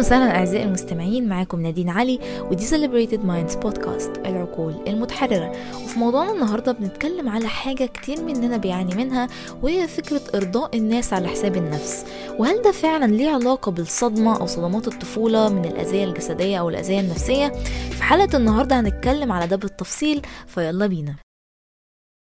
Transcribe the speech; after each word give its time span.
وسهلا 0.00 0.36
أعزائي 0.36 0.64
المستمعين 0.64 1.28
معاكم 1.28 1.60
نادين 1.62 1.88
علي 1.88 2.18
ودي 2.50 2.66
Celebrated 2.68 3.20
Minds 3.20 3.56
بودكاست 3.58 4.10
العقول 4.26 4.74
المتحررة. 4.86 5.50
وفي 5.84 5.98
موضوعنا 5.98 6.32
النهاردة 6.32 6.72
بنتكلم 6.72 7.28
على 7.28 7.48
حاجة 7.48 7.84
كتير 7.84 8.22
مننا 8.22 8.56
بيعاني 8.56 8.94
منها 8.94 9.28
وهي 9.62 9.88
فكرة 9.88 10.20
إرضاء 10.34 10.76
الناس 10.76 11.12
على 11.12 11.28
حساب 11.28 11.56
النفس. 11.56 12.04
وهل 12.38 12.62
ده 12.62 12.72
فعلا 12.72 13.12
ليه 13.12 13.30
علاقة 13.30 13.72
بالصدمة 13.72 14.40
أو 14.40 14.46
صدمات 14.46 14.88
الطفولة 14.88 15.48
من 15.48 15.64
الأذية 15.64 16.04
الجسدية 16.04 16.58
أو 16.60 16.68
الأذية 16.68 17.00
النفسية؟ 17.00 17.48
في 17.90 18.02
حلقة 18.02 18.36
النهاردة 18.36 18.80
هنتكلم 18.80 19.32
على 19.32 19.46
ده 19.46 19.56
بالتفصيل 19.56 20.22
فيلا 20.46 20.86
بينا. 20.86 21.14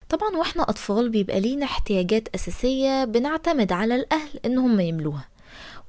طبعا 0.10 0.38
وإحنا 0.38 0.64
أطفال 0.64 1.10
بيبقى 1.10 1.40
لينا 1.40 1.66
احتياجات 1.66 2.28
أساسية 2.36 3.06
بنعتمد 3.06 3.72
على 3.72 3.96
الأهل 3.96 4.40
إنهم 4.46 4.80
يملوها. 4.80 5.26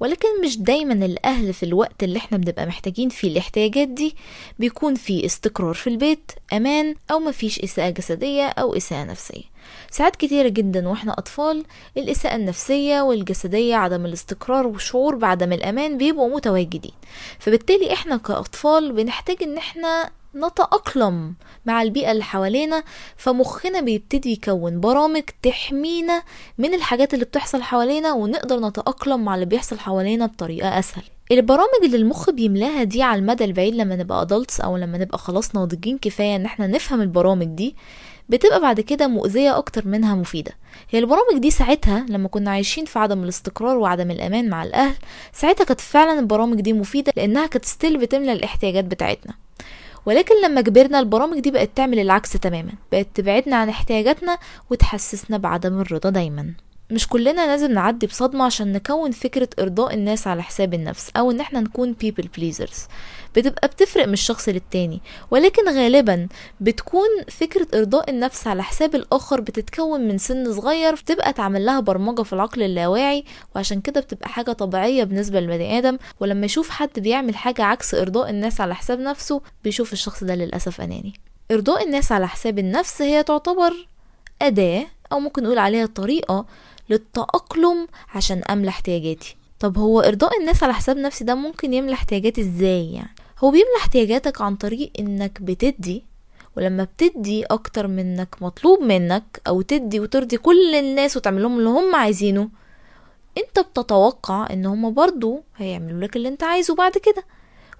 ولكن 0.01 0.27
مش 0.45 0.57
دايما 0.57 0.93
الأهل 1.05 1.53
في 1.53 1.63
الوقت 1.63 2.03
اللي 2.03 2.17
إحنا 2.17 2.37
بنبقى 2.37 2.65
محتاجين 2.65 3.09
فيه 3.09 3.27
الاحتياجات 3.31 3.87
دي 3.87 4.15
بيكون 4.59 4.95
في 4.95 5.25
استقرار 5.25 5.73
في 5.73 5.87
البيت 5.87 6.31
أمان 6.53 6.95
أو 7.11 7.19
مفيش 7.19 7.59
إساءة 7.59 7.89
جسدية 7.89 8.45
أو 8.47 8.77
إساءة 8.77 9.03
نفسية. 9.03 9.43
ساعات 9.91 10.15
كتيرة 10.15 10.47
جدا 10.47 10.87
وإحنا 10.89 11.13
أطفال 11.13 11.63
الإساءة 11.97 12.35
النفسية 12.35 13.01
والجسدية 13.01 13.75
عدم 13.75 14.05
الاستقرار 14.05 14.67
والشعور 14.67 15.15
بعدم 15.15 15.53
الأمان 15.53 15.97
بيبقوا 15.97 16.35
متواجدين. 16.35 16.93
فبالتالي 17.39 17.93
إحنا 17.93 18.17
كأطفال 18.17 18.93
بنحتاج 18.93 19.43
إن 19.43 19.57
إحنا 19.57 20.09
نتأقلم 20.35 21.33
مع 21.65 21.81
البيئة 21.81 22.11
اللي 22.11 22.23
حوالينا 22.23 22.83
فمخنا 23.17 23.81
بيبتدي 23.81 24.31
يكون 24.31 24.79
برامج 24.79 25.23
تحمينا 25.43 26.23
من 26.57 26.73
الحاجات 26.73 27.13
اللي 27.13 27.25
بتحصل 27.25 27.61
حوالينا 27.63 28.13
ونقدر 28.13 28.59
نتأقلم 28.59 29.25
مع 29.25 29.35
اللي 29.35 29.45
بيحصل 29.45 29.79
حوالينا 29.79 30.25
بطريقة 30.25 30.79
أسهل. 30.79 31.03
البرامج 31.31 31.83
اللي 31.83 31.97
المخ 31.97 32.29
بيملاها 32.29 32.83
دي 32.83 33.03
على 33.03 33.19
المدى 33.19 33.45
البعيد 33.45 33.75
لما 33.75 33.95
نبقى 33.95 34.27
adults 34.27 34.63
أو 34.63 34.77
لما 34.77 34.97
نبقى 34.97 35.17
خلاص 35.17 35.55
ناضجين 35.55 35.97
كفاية 35.97 36.35
إن 36.35 36.45
إحنا 36.45 36.67
نفهم 36.67 37.01
البرامج 37.01 37.45
دي 37.45 37.75
بتبقى 38.29 38.59
بعد 38.61 38.79
كده 38.79 39.07
مؤذية 39.07 39.57
أكتر 39.57 39.87
منها 39.87 40.15
مفيدة. 40.15 40.51
هي 40.89 40.99
البرامج 40.99 41.37
دي 41.37 41.51
ساعتها 41.51 42.05
لما 42.09 42.27
كنا 42.27 42.51
عايشين 42.51 42.85
في 42.85 42.99
عدم 42.99 43.23
الاستقرار 43.23 43.77
وعدم 43.77 44.11
الأمان 44.11 44.49
مع 44.49 44.63
الأهل 44.63 44.95
ساعتها 45.33 45.63
كانت 45.63 45.81
فعلا 45.81 46.19
البرامج 46.19 46.61
دي 46.61 46.73
مفيدة 46.73 47.13
لأنها 47.17 47.47
كانت 47.47 47.65
ستيل 47.65 47.97
بتملى 47.97 48.33
الاحتياجات 48.33 48.85
بتاعتنا. 48.85 49.33
ولكن 50.05 50.35
لما 50.45 50.61
كبرنا 50.61 50.99
البرامج 50.99 51.39
دي 51.39 51.51
بقت 51.51 51.69
تعمل 51.75 51.99
العكس 51.99 52.31
تماما 52.33 52.71
بقت 52.91 53.07
تبعدنا 53.13 53.55
عن 53.55 53.69
احتياجاتنا 53.69 54.37
وتحسسنا 54.69 55.37
بعدم 55.37 55.79
الرضا 55.79 56.09
دايما. 56.09 56.53
مش 56.91 57.07
كلنا 57.07 57.45
لازم 57.47 57.71
نعدي 57.71 58.07
بصدمة 58.07 58.45
عشان 58.45 58.71
نكون 58.71 59.11
فكرة 59.11 59.49
إرضاء 59.59 59.93
الناس 59.93 60.27
على 60.27 60.43
حساب 60.43 60.73
النفس 60.73 61.11
أو 61.17 61.31
إن 61.31 61.39
إحنا 61.39 61.59
نكون 61.59 61.95
people 62.03 62.23
pleasers. 62.39 62.77
بتبقى 63.35 63.67
بتفرق 63.67 64.07
من 64.07 64.13
الشخص 64.13 64.49
للتاني 64.49 65.01
ولكن 65.31 65.69
غالبا 65.69 66.27
بتكون 66.61 67.07
فكرة 67.29 67.67
إرضاء 67.79 68.09
النفس 68.09 68.47
على 68.47 68.63
حساب 68.63 68.95
الآخر 68.95 69.41
بتتكون 69.41 70.01
من 70.07 70.17
سن 70.17 70.53
صغير 70.53 70.93
بتبقى 70.95 71.29
اتعمل 71.29 71.65
لها 71.65 71.79
برمجة 71.79 72.21
في 72.21 72.33
العقل 72.33 72.63
اللاواعي 72.63 73.23
وعشان 73.55 73.81
كده 73.81 74.01
بتبقى 74.01 74.29
حاجة 74.29 74.51
طبيعية 74.51 75.03
بالنسبة 75.03 75.39
للبني 75.39 75.77
آدم 75.77 75.97
ولما 76.19 76.45
يشوف 76.45 76.69
حد 76.69 76.89
بيعمل 76.99 77.35
حاجة 77.35 77.63
عكس 77.63 77.95
إرضاء 77.95 78.29
الناس 78.29 78.61
على 78.61 78.75
حساب 78.75 78.99
نفسه 78.99 79.41
بيشوف 79.63 79.93
الشخص 79.93 80.23
ده 80.23 80.35
للأسف 80.35 80.81
أناني. 80.81 81.13
إرضاء 81.51 81.83
الناس 81.85 82.11
على 82.11 82.27
حساب 82.27 82.59
النفس 82.59 83.01
هي 83.01 83.23
تعتبر 83.23 83.87
أداة 84.41 84.85
أو 85.11 85.19
ممكن 85.19 85.43
نقول 85.43 85.57
عليها 85.57 85.85
طريقة 85.85 86.45
للتأقلم 86.89 87.87
عشان 88.15 88.43
أملى 88.43 88.69
احتياجاتي. 88.69 89.35
طب 89.59 89.77
هو 89.77 89.99
إرضاء 89.99 90.39
الناس 90.39 90.63
على 90.63 90.73
حساب 90.73 90.97
نفسي 90.97 91.23
ده 91.23 91.35
ممكن 91.35 91.73
يملى 91.73 91.93
احتياجاتي 91.93 92.41
إزاي 92.41 92.93
يعني؟ 92.93 93.15
هو 93.39 93.51
بيملى 93.51 93.77
احتياجاتك 93.77 94.41
عن 94.41 94.55
طريق 94.55 94.91
إنك 94.99 95.41
بتدي 95.41 96.03
ولما 96.57 96.83
بتدي 96.83 97.43
أكتر 97.43 97.87
منك 97.87 98.35
مطلوب 98.41 98.81
منك 98.81 99.41
أو 99.47 99.61
تدي 99.61 99.99
وترضي 99.99 100.37
كل 100.37 100.75
الناس 100.75 101.17
وتعمل 101.17 101.41
لهم 101.41 101.57
اللي 101.59 101.69
هم 101.69 101.95
عايزينه 101.95 102.49
أنت 103.37 103.59
بتتوقع 103.59 104.47
إن 104.53 104.65
هم 104.65 104.93
برضو 104.93 105.43
هيعملوا 105.57 106.01
لك 106.01 106.15
اللي 106.15 106.27
أنت 106.27 106.43
عايزه 106.43 106.75
بعد 106.75 106.91
كده 106.91 107.25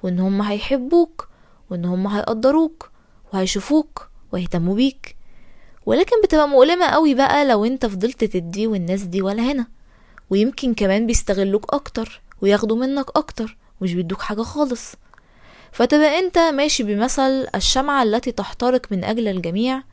وإن 0.03 0.19
هم 0.19 0.41
هيحبوك 0.41 1.28
وإن 1.69 1.85
هم 1.85 2.07
هيقدروك 2.07 2.89
وهيشوفوك 3.33 4.09
ويهتموا 4.31 4.75
بيك. 4.75 5.16
ولكن 5.86 6.22
بتبقى 6.24 6.47
مؤلمة 6.50 6.86
قوي 6.86 7.14
بقى 7.14 7.46
لو 7.46 7.66
انت 7.66 7.86
فضلت 7.86 8.24
تدي 8.24 8.68
والناس 8.68 9.02
دي 9.02 9.22
ولا 9.22 9.44
هنا. 9.52 9.68
ويمكن 10.30 10.74
كمان 10.74 11.08
بيستغلوك 11.08 11.74
أكتر 11.74 12.22
وياخدوا 12.42 12.78
منك 12.78 13.06
أكتر 13.16 13.58
مش 13.81 13.94
بيدوك 13.94 14.22
حاجة 14.22 14.42
خالص. 14.42 14.94
فتبقى 15.72 16.19
انت 16.19 16.38
ماشي 16.38 16.84
بمثل 16.84 17.47
الشمعة 17.56 18.03
التي 18.03 18.31
تحترق 18.31 18.81
من 18.92 19.03
أجل 19.03 19.28
الجميع 19.28 19.84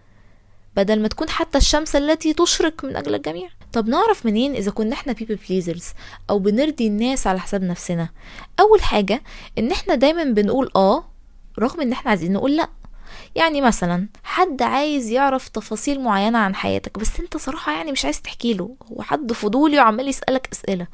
بدل 0.77 1.01
ما 1.03 1.09
تكون 1.09 1.29
حتى 1.29 1.59
الشمس 1.59 1.97
التي 1.97 2.33
تشرق 2.33 2.85
من 2.85 2.97
أجل 2.97 3.15
الجميع. 3.15 3.49
طب 3.73 3.89
نعرف 3.89 4.27
منين 4.27 4.55
إذا 4.55 4.71
كنا 4.71 4.93
إحنا 4.95 5.13
people 5.13 5.39
pleasers 5.49 5.85
أو 6.31 6.39
بنرضي 6.39 6.87
الناس 6.87 7.27
على 7.27 7.41
حساب 7.41 7.63
نفسنا؟ 7.63 8.09
أول 8.61 8.83
حاجة 8.83 9.23
إن 9.59 9.71
إحنا 9.71 9.95
دايما 9.95 10.25
بنقول 10.25 10.71
آه 10.77 11.05
رغم 11.59 11.81
إن 11.81 11.93
إحنا 11.93 12.11
عايزين 12.11 12.33
نقول 12.33 12.57
لأ. 12.57 12.69
يعني 13.35 13.61
مثلا 13.61 14.09
حد 14.25 14.63
عايز 14.63 15.11
يعرف 15.11 15.49
تفاصيل 15.49 16.01
معينة 16.01 16.39
عن 16.39 16.55
حياتك 16.55 16.99
بس 16.99 17.21
أنت 17.21 17.37
صراحة 17.37 17.73
يعني 17.73 17.93
مش 17.93 18.05
عايز 18.05 18.23
تحكي 18.23 18.55
له 18.55 18.77
هو 18.93 19.03
حد 19.03 19.33
فضولي 19.33 19.79
وعمال 19.79 20.09
يسألك 20.09 20.49
أسئلة. 20.53 20.87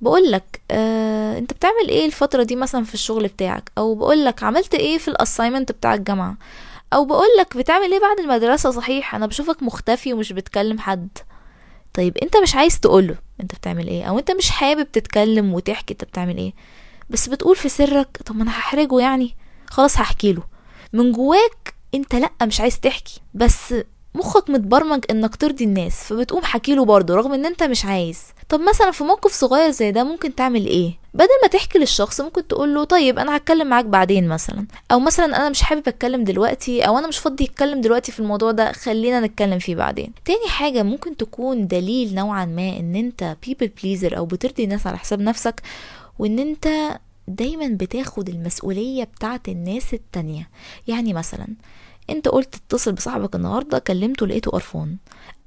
بقول 0.00 0.30
لك 0.32 0.60
آه، 0.70 1.38
أنت 1.38 1.52
بتعمل 1.52 1.88
إيه 1.88 2.06
الفترة 2.06 2.42
دي 2.42 2.56
مثلا 2.56 2.84
في 2.84 2.94
الشغل 2.94 3.26
بتاعك؟ 3.28 3.70
أو 3.78 3.94
بقول 3.94 4.24
لك 4.24 4.42
عملت 4.42 4.74
إيه 4.74 4.98
في 4.98 5.08
الاساينمنت 5.08 5.72
بتاع 5.72 5.94
الجامعة؟ 5.94 6.36
أو 6.92 7.04
بقول 7.04 7.26
لك 7.38 7.56
بتعمل 7.56 7.92
إيه 7.92 8.00
بعد 8.00 8.18
المدرسة؟ 8.20 8.70
صحيح 8.70 9.14
أنا 9.14 9.26
بشوفك 9.26 9.62
مختفي 9.62 10.12
ومش 10.12 10.32
بتكلم 10.32 10.78
حد. 10.78 11.08
طيب 11.94 12.18
أنت 12.18 12.36
مش 12.36 12.54
عايز 12.54 12.80
تقوله 12.80 13.16
أنت 13.40 13.54
بتعمل 13.54 13.88
إيه؟ 13.88 14.04
أو 14.04 14.18
أنت 14.18 14.30
مش 14.30 14.50
حابب 14.50 14.92
تتكلم 14.92 15.54
وتحكي 15.54 15.92
أنت 15.92 16.04
بتعمل 16.04 16.36
إيه؟ 16.36 16.52
بس 17.10 17.28
بتقول 17.28 17.56
في 17.56 17.68
سرك 17.68 18.08
طب 18.26 18.36
ما 18.36 18.42
أنا 18.42 18.50
هحرجه 18.50 19.00
يعني. 19.00 19.36
خلاص 19.70 19.96
هحكي 19.98 20.32
له. 20.32 20.51
من 20.92 21.12
جواك 21.12 21.74
انت 21.94 22.14
لأ 22.14 22.30
مش 22.42 22.60
عايز 22.60 22.80
تحكي. 22.80 23.20
بس 23.34 23.74
مخك 24.14 24.50
متبرمج 24.50 25.04
إنك 25.10 25.36
ترضي 25.36 25.64
الناس 25.64 25.94
فبتقوم 26.04 26.42
حكيله 26.42 26.84
برضه 26.84 27.14
رغم 27.14 27.32
إن 27.32 27.46
أنت 27.46 27.62
مش 27.62 27.84
عايز. 27.84 28.18
طب 28.48 28.60
مثلا 28.60 28.90
في 28.90 29.04
موقف 29.04 29.32
صغير 29.32 29.70
زي 29.70 29.92
ده 29.92 30.04
ممكن 30.04 30.34
تعمل 30.34 30.66
إيه؟ 30.66 30.98
بدل 31.14 31.28
ما 31.42 31.48
تحكي 31.48 31.78
للشخص 31.78 32.20
ممكن 32.20 32.46
تقول 32.46 32.74
له 32.74 32.84
طيب 32.84 33.18
أنا 33.18 33.36
هتكلم 33.36 33.66
معاك 33.66 33.84
بعدين 33.84 34.28
مثلا. 34.28 34.66
أو 34.92 35.00
مثلا 35.00 35.36
أنا 35.36 35.48
مش 35.48 35.62
حابب 35.62 35.88
أتكلم 35.88 36.24
دلوقتي 36.24 36.82
أو 36.86 36.98
أنا 36.98 37.08
مش 37.08 37.18
فاضي 37.18 37.44
أتكلم 37.44 37.80
دلوقتي 37.80 38.12
في 38.12 38.20
الموضوع 38.20 38.50
ده 38.52 38.72
خلينا 38.72 39.20
نتكلم 39.20 39.58
فيه 39.58 39.74
بعدين. 39.76 40.12
تاني 40.24 40.48
حاجة 40.48 40.82
ممكن 40.82 41.16
تكون 41.16 41.66
دليل 41.66 42.14
نوعا 42.14 42.44
ما 42.44 42.76
إن 42.76 42.96
أنت 42.96 43.36
people 43.46 43.66
pleaser 43.82 44.16
أو 44.16 44.26
بترضي 44.26 44.64
الناس 44.64 44.86
على 44.86 44.98
حساب 44.98 45.20
نفسك 45.20 45.62
وإن 46.18 46.38
أنت 46.38 46.68
دايما 47.28 47.68
بتاخد 47.68 48.28
المسؤولية 48.28 49.04
بتاعت 49.04 49.48
الناس 49.48 49.94
التانية. 49.94 50.50
يعني 50.88 51.12
مثلا 51.12 51.48
أنت 52.10 52.28
قلت 52.28 52.54
تتصل 52.56 52.92
بصاحبك 52.92 53.34
النهارده 53.34 53.78
كلمته 53.78 54.26
لقيته 54.26 54.50
قرفان. 54.50 54.96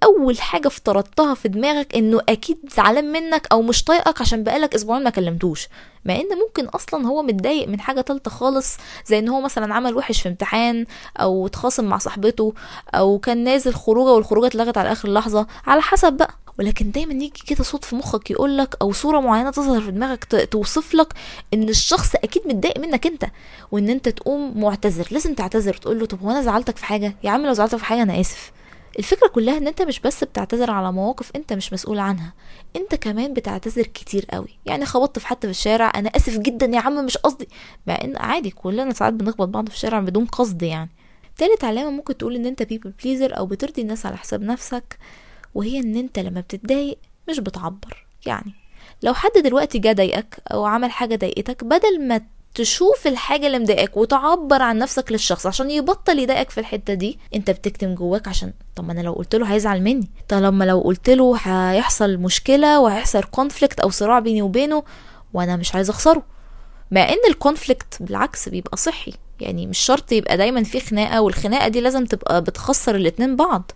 أول 0.03 0.39
حاجة 0.41 0.67
افترضتها 0.67 1.33
في 1.33 1.47
دماغك 1.47 1.95
إنه 1.95 2.21
أكيد 2.29 2.57
زعلان 2.77 3.11
منك 3.11 3.47
أو 3.51 3.61
مش 3.61 3.83
طايقك 3.83 4.21
عشان 4.21 4.43
بقالك 4.43 4.75
أسبوعين 4.75 5.03
ما 5.03 5.09
كلمتوش. 5.09 5.67
مع 6.05 6.15
إن 6.15 6.37
ممكن 6.47 6.65
أصلا 6.65 7.07
هو 7.07 7.21
متضايق 7.23 7.67
من 7.67 7.79
حاجة 7.79 8.01
تالتة 8.01 8.31
خالص 8.31 8.77
زي 9.05 9.19
إن 9.19 9.29
هو 9.29 9.41
مثلا 9.41 9.73
عمل 9.73 9.95
وحش 9.95 10.21
في 10.21 10.29
امتحان 10.29 10.85
أو 11.17 11.45
اتخاصم 11.47 11.85
مع 11.85 11.97
صاحبته 11.97 12.53
أو 12.93 13.19
كان 13.19 13.43
نازل 13.43 13.73
خروجة 13.73 14.11
والخروجة 14.11 14.47
اتلغت 14.47 14.77
على 14.77 14.91
آخر 14.91 15.09
لحظة. 15.09 15.47
على 15.67 15.81
حسب 15.81 16.13
بقى. 16.13 16.35
ولكن 16.59 16.91
دايما 16.91 17.13
يجي 17.13 17.43
كده 17.47 17.63
صوت 17.63 17.85
في 17.85 17.96
مخك 17.96 18.31
يقولك 18.31 18.75
أو 18.81 18.91
صورة 18.91 19.19
معينة 19.19 19.52
تظهر 19.52 19.81
في 19.81 19.91
دماغك 19.91 20.47
توصف 20.52 20.93
لك 20.93 21.13
إن 21.53 21.69
الشخص 21.69 22.16
أكيد 22.16 22.47
متضايق 22.47 22.79
منك 22.79 23.07
أنت 23.07 23.25
وإن 23.72 23.90
أنت 23.90 24.09
تقوم 24.09 24.61
معتذر 24.61 25.07
لازم 25.11 25.34
تعتذر 25.34 25.73
تقول 25.73 25.99
له 25.99 26.05
طب 26.05 26.22
هو 26.22 26.31
أنا 26.31 26.41
زعلتك 26.41 26.78
في 26.78 26.85
حاجة؟ 26.85 27.16
يا 27.23 27.29
عم 27.29 27.46
لو 27.46 27.53
زعلتك 27.53 27.78
في 27.78 27.85
حاجة 27.85 28.02
أنا 28.02 28.19
آسف. 28.19 28.52
الفكرة 28.99 29.28
كلها 29.28 29.57
إن 29.57 29.67
أنت 29.67 29.81
مش 29.81 29.99
بس 29.99 30.23
بتعتذر 30.23 30.72
على 30.72 30.91
مواقف 30.91 31.31
أنت 31.35 31.53
مش 31.53 31.73
مسؤول 31.73 31.99
عنها 31.99 32.34
أنت 32.75 32.96
كمان 32.96 33.34
بتعتذر 33.34 33.84
كتير 33.84 34.25
قوي. 34.31 34.57
يعني 34.66 34.85
خبطت 34.85 35.19
في 35.19 35.28
حد 35.28 35.37
في 35.41 35.47
الشارع 35.49 35.91
أنا 35.96 36.09
آسف 36.09 36.37
جدا 36.37 36.66
يا 36.66 36.79
عم 36.79 37.05
مش 37.05 37.17
قصدي. 37.17 37.47
مع 37.87 37.93
إن 38.03 38.17
عادي 38.17 38.49
كلنا 38.49 38.93
ساعات 38.93 39.13
بنخبط 39.13 39.47
بعض 39.47 39.69
في 39.69 39.75
الشارع 39.75 39.99
بدون 39.99 40.25
قصد 40.25 40.61
يعني. 40.63 40.90
تالت 41.37 41.63
علامة 41.63 41.90
ممكن 41.90 42.17
تقول 42.17 42.35
إن 42.35 42.46
أنت 42.46 42.63
people 42.63 43.03
pleaser 43.03 43.37
أو 43.37 43.46
بترضي 43.46 43.81
الناس 43.81 44.05
على 44.05 44.17
حساب 44.17 44.41
نفسك. 44.41 44.97
وهي 45.55 45.79
إن 45.79 45.96
أنت 45.96 46.19
لما 46.19 46.41
بتتضايق 46.41 46.97
مش 47.29 47.40
بتعبر. 47.40 48.05
يعني 48.25 48.53
لو 49.03 49.13
حد 49.13 49.31
دلوقتي 49.43 49.79
جه 49.79 49.91
ضايقك 49.93 50.37
أو 50.52 50.66
عمل 50.66 50.91
حاجة 50.91 51.16
ضايقتك 51.16 51.63
بدل 51.63 52.07
ما 52.07 52.22
تشوف 52.55 53.07
الحاجة 53.07 53.47
اللي 53.47 53.59
مضايقاك 53.59 53.97
وتعبر 53.97 54.61
عن 54.61 54.78
نفسك 54.78 55.11
للشخص 55.11 55.46
عشان 55.46 55.72
يبطل 55.72 56.19
يضايقك 56.19 56.49
في 56.49 56.59
الحتة 56.59 56.93
دي 56.93 57.19
أنت 57.35 57.52
بتكتم 57.52 57.96
جواك 57.96 58.28
عشان 58.28 58.53
طب 58.75 58.85
ما 58.85 58.91
أنا 58.91 59.02
لو 59.02 59.13
قلت 59.13 59.35
له 59.35 59.53
هيزعل 59.53 59.81
مني. 59.81 60.07
طب 60.29 60.37
لما 60.37 60.63
لو 60.63 60.79
قلت 60.81 61.09
له 61.09 61.37
هيحصل 61.37 62.17
مشكلة 62.17 62.79
وهيحصل 62.79 63.23
conflict 63.23 63.79
أو 63.79 63.90
صراع 63.90 64.19
بيني 64.19 64.41
وبينه 64.41 64.84
وأنا 65.34 65.55
مش 65.55 65.75
عايزه 65.75 65.91
أخسره. 65.91 66.23
مع 66.91 67.09
إن 67.09 67.29
ال 67.29 67.37
conflict 67.37 67.97
بالعكس 67.99 68.49
بيبقى 68.49 68.78
صحي. 68.78 69.13
يعني 69.40 69.67
مش 69.67 69.78
شرط 69.78 70.11
يبقى 70.11 70.37
دايما 70.37 70.63
في 70.63 70.79
خناقة 70.79 71.22
والخناقة 71.22 71.67
دي 71.67 71.81
لازم 71.81 72.05
تبقى 72.05 72.41
بتخسر 72.41 72.96
الاتنين 72.96 73.35
بعض. 73.35 73.72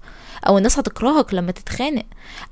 أو 0.48 0.58
الناس 0.58 0.80
هتكرهك 0.80 1.34
لما 1.34 1.52
تتخانق 1.52 2.04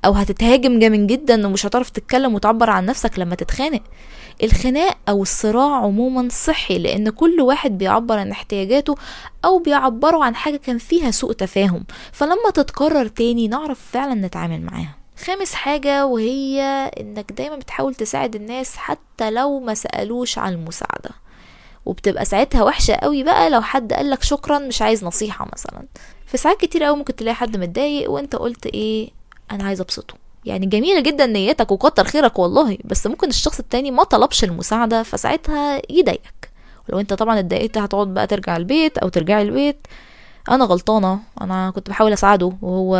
أو 0.04 0.12
هتتهاجم 0.12 0.78
جامد 0.78 1.06
جدا 1.06 1.46
ومش 1.46 1.66
هتعرف 1.66 1.90
تتكلم 1.90 2.34
وتعبر 2.34 2.70
عن 2.70 2.86
نفسك 2.86 3.18
لما 3.18 3.34
تتخانق. 3.34 3.82
الخناق 4.42 4.96
أو 5.08 5.22
الصراع 5.22 5.76
عموما 5.76 6.28
صحي 6.30 6.78
لأن 6.78 7.10
كل 7.10 7.40
واحد 7.40 7.78
بيعبر 7.78 8.18
عن 8.18 8.30
احتياجاته 8.30 8.94
أو 9.44 9.58
بيعبروا 9.58 10.24
عن 10.24 10.34
حاجة 10.34 10.56
كان 10.56 10.78
فيها 10.78 11.10
سوء 11.10 11.32
تفاهم. 11.32 11.84
فلما 12.12 12.50
تتكرر 12.54 13.06
تاني 13.06 13.48
نعرف 13.48 13.80
فعلا 13.92 14.14
نتعامل 14.14 14.62
معاها. 14.62 14.94
خامس 15.24 15.54
حاجة 15.54 16.06
وهي 16.06 16.60
إنك 17.00 17.32
دايما 17.32 17.56
بتحاول 17.56 17.94
تساعد 17.94 18.34
الناس 18.34 18.76
حتى 18.76 19.30
لو 19.30 19.60
ما 19.60 19.74
سألوش 19.74 20.38
عن 20.38 20.52
المساعدة. 20.52 21.10
وبتبقى 21.86 22.24
ساعتها 22.24 22.62
وحشة 22.62 22.94
قوي 22.94 23.22
بقى 23.22 23.50
لو 23.50 23.60
حد 23.60 23.92
قالك 23.92 24.22
شكرا 24.22 24.58
مش 24.58 24.82
عايز 24.82 25.04
نصيحة 25.04 25.48
مثلا. 25.52 25.82
في 26.28 26.36
ساعات 26.36 26.60
كتير 26.60 26.84
قوي 26.84 26.96
ممكن 26.96 27.16
تلاقي 27.16 27.34
حد 27.34 27.56
متضايق 27.56 28.10
وانت 28.10 28.36
قلت 28.36 28.66
إيه 28.66 29.10
أنا 29.50 29.64
عايز 29.64 29.80
أبسطه. 29.80 30.14
يعني 30.44 30.66
جميلة 30.66 31.00
جدا 31.00 31.26
نيتك 31.26 31.70
وكتر 31.72 32.04
خيرك 32.04 32.38
والله 32.38 32.78
بس 32.84 33.06
ممكن 33.06 33.28
الشخص 33.28 33.58
التاني 33.58 33.90
ما 33.90 34.04
طلبش 34.04 34.44
المساعدة 34.44 35.02
فساعتها 35.02 35.82
يضايقك. 35.90 36.50
ولو 36.88 37.00
انت 37.00 37.12
طبعا 37.14 37.38
اتضايقت 37.38 37.78
هتقعد 37.78 38.14
بقى 38.14 38.26
ترجع 38.26 38.56
البيت 38.56 38.98
أو 38.98 39.08
ترجعي 39.08 39.42
البيت 39.42 39.86
أنا 40.50 40.64
غلطانة 40.64 41.18
أنا 41.40 41.70
كنت 41.70 41.90
بحاول 41.90 42.12
أساعده 42.12 42.52
وهو 42.62 42.96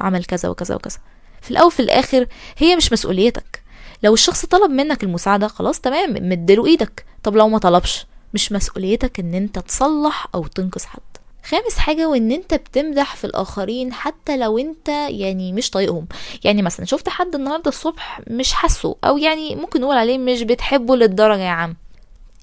عمل 0.00 0.24
كذا 0.24 0.48
وكذا 0.48 0.74
وكذا. 0.74 0.98
في 1.42 1.50
الأول 1.50 1.70
في 1.70 1.80
الآخر 1.80 2.26
هي 2.58 2.76
مش 2.76 2.92
مسؤوليتك. 2.92 3.62
لو 4.02 4.14
الشخص 4.14 4.46
طلب 4.46 4.70
منك 4.70 5.02
المساعدة 5.02 5.48
خلاص 5.48 5.80
تمام 5.80 6.28
مديله 6.28 6.66
إيدك. 6.66 7.04
طب 7.22 7.36
لو 7.36 7.48
ما 7.48 7.58
طلبش 7.58 8.06
مش 8.34 8.52
مسؤوليتك 8.52 9.20
إن 9.20 9.34
أنت 9.34 9.58
تصلح 9.58 10.26
أو 10.34 10.46
تنقذ 10.46 10.84
حد. 10.86 11.00
خامس 11.44 11.78
حاجة 11.78 12.08
وإن 12.08 12.32
أنت 12.32 12.54
بتمدح 12.54 13.16
في 13.16 13.24
الآخرين 13.24 13.92
حتى 13.92 14.36
لو 14.36 14.58
أنت 14.58 14.88
يعني 15.08 15.52
مش 15.52 15.70
طايقهم. 15.70 16.06
يعني 16.44 16.62
مثلا 16.62 16.86
شفت 16.86 17.08
حد 17.08 17.34
النهاردة 17.34 17.68
الصبح 17.68 18.20
مش 18.30 18.52
حاسه 18.52 18.96
أو 19.04 19.18
يعني 19.18 19.56
ممكن 19.56 19.80
نقول 19.80 19.96
عليه 19.96 20.18
مش 20.18 20.42
بتحبه 20.42 20.96
للدرجة 20.96 21.40
يا 21.42 21.48
عم. 21.50 21.76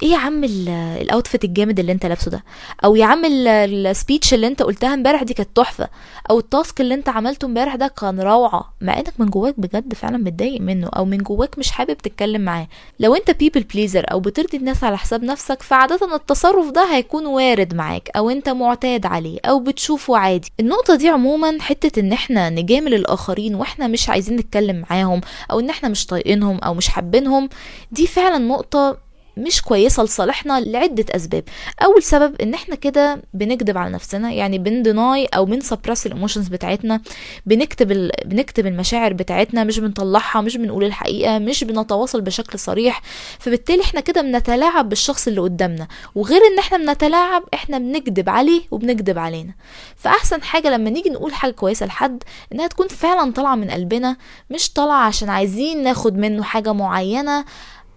إيه 0.04 0.10
يا 0.10 0.18
عم 0.18 0.44
ال 0.44 0.58
outfit 0.58 1.44
الجامد 1.44 1.80
اللي 1.80 1.92
انت 1.92 2.06
لابسه 2.06 2.32
ده؟ 2.32 2.44
أو 2.86 2.96
يا 2.96 3.06
عم 3.06 3.26
ال 3.26 3.41
speech 3.41 4.34
اللي 4.34 4.48
انت 4.48 4.64
قلتها 4.64 4.94
امبارح 4.94 5.24
دي 5.24 5.34
كانت 5.34 5.50
تحفة. 5.56 5.90
أو 6.30 6.40
ال 6.40 6.48
task 6.48 6.82
اللي 6.82 6.94
انت 6.94 7.10
عملته 7.10 7.46
امبارح 7.46 7.76
ده 7.76 7.88
كان 7.88 8.20
روعة. 8.20 8.74
مع 8.82 8.98
انك 8.98 9.14
من 9.20 9.26
جواك 9.26 9.60
بجد 9.60 9.94
فعلا 9.94 10.18
متضايق 10.18 10.62
منه 10.62 10.88
أو 10.88 11.06
من 11.06 11.18
جواك 11.18 11.60
مش 11.60 11.72
حابب 11.72 11.98
تتكلم 11.98 12.42
معاه. 12.42 12.68
لو 13.00 13.16
انت 13.16 13.32
people 13.32 13.64
pleaser 13.64 14.06
أو 14.12 14.20
بترضي 14.20 14.58
الناس 14.58 14.84
على 14.84 14.98
حساب 14.98 15.24
نفسك 15.24 15.62
فعادة 15.62 16.16
التصرف 16.16 16.72
ده 16.72 16.96
هيكون 16.96 17.26
وارد 17.26 17.74
معاك 17.74 18.10
أو 18.18 18.30
انت 18.30 18.50
معتاد 18.50 19.06
عليه 19.06 19.40
أو 19.46 19.60
بتشوفه 19.60 20.18
عادي. 20.18 20.52
النقطة 20.60 20.96
دي 20.96 21.10
عموما 21.10 21.58
حتة 21.62 22.00
ان 22.00 22.12
إحنا 22.14 22.50
نجامل 22.50 22.94
الآخرين 22.94 23.56
وإحنا 23.56 23.88
مش 23.88 24.10
عايزين 24.10 24.36
نتكلم 24.38 24.86
معاهم 24.90 25.22
أو 25.52 25.60
ان 25.60 25.70
إحنا 25.70 25.90
مش 25.90 26.06
طايقينهم 26.06 26.58
أو 26.58 26.74
مش 26.74 26.88
حابينهم 26.88 27.50
دي 27.92 28.08
فعلا 28.08 28.38
نقطة 28.38 29.11
مش 29.42 29.62
كويسة 29.62 30.04
لصالحنا 30.04 30.60
لعدة 30.60 31.06
أسباب. 31.10 31.44
أول 31.84 32.04
سبب 32.04 32.42
إن 32.42 32.54
إحنا 32.54 32.76
كده 32.76 33.22
بنكذب 33.34 33.78
على 33.78 33.94
نفسنا 33.94 34.32
يعني 34.32 34.58
بن 34.58 34.81
deny 34.81 35.26
أو 35.26 35.46
بن 35.46 35.58
suppress 35.58 36.06
ال 36.06 36.11
emotions 36.11 36.48
بتاعتنا 36.48 37.02
بنكبت 37.46 37.92
ال... 37.92 38.12
بنكبت 38.26 38.68
المشاعر 38.68 39.14
بتاعتنا 39.14 39.64
مش 39.64 39.80
بنطلعها 39.80 40.42
مش 40.42 40.58
بنقول 40.58 40.84
الحقيقة 40.84 41.40
مش 41.40 41.64
بنتواصل 41.64 42.22
بشكل 42.22 42.60
صريح. 42.60 43.02
فبالتالي 43.40 43.82
إحنا 43.84 44.00
كده 44.00 44.22
بنتلاعب 44.22 44.90
بالشخص 44.90 45.28
اللي 45.28 45.42
قدامنا. 45.42 45.88
وغير 46.16 46.42
إن 46.54 46.60
إحنا 46.60 46.78
بنتلاعب 46.78 47.44
إحنا 47.54 47.78
بنكذب 47.78 48.30
عليه 48.30 48.62
وبنكذب 48.72 49.18
علينا. 49.20 49.54
فأحسن 49.96 50.42
حاجة 50.44 50.68
لما 50.70 50.90
نيجي 50.90 51.10
نقول 51.10 51.34
حاجة 51.34 51.52
كويسة 51.52 51.86
لحد 51.86 52.24
إنها 52.54 52.68
تكون 52.68 52.88
فعلا 52.88 53.32
طالعة 53.32 53.56
من 53.56 53.72
قلبنا 53.72 54.18
مش 54.50 54.74
طالعة 54.74 55.06
عشان 55.06 55.30
عايزين 55.30 55.84
ناخد 55.84 56.18
منه 56.18 56.44
حاجة 56.44 56.74
معينة 56.74 57.46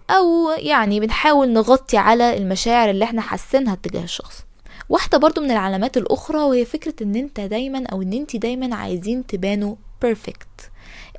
أو 0.09 0.49
يعني 0.57 0.99
بنحاول 0.99 1.49
نغطي 1.53 1.97
على 1.97 2.37
المشاعر 2.37 2.89
اللي 2.89 3.05
إحنا 3.05 3.21
حاسينها 3.21 3.75
تجاه 3.83 4.03
الشخص. 4.03 4.45
واحدة 4.89 5.17
برضو 5.17 5.41
من 5.41 5.51
العلامات 5.51 5.97
الأخرى 5.97 6.37
وهي 6.37 6.65
فكرة 6.65 6.93
إن 7.01 7.15
أنت 7.15 7.39
دايما 7.39 7.85
أو 7.91 8.01
إن 8.01 8.13
أنت 8.13 8.35
دايما 8.35 8.75
عايزين 8.75 9.27
تبانوا 9.27 9.75
بيرفكت 10.01 10.47